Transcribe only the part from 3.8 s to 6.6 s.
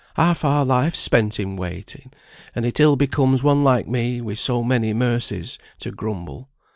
me, wi' so many mercies, to grumble.